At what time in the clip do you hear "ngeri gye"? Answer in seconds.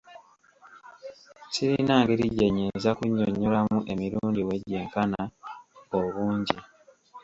2.01-2.47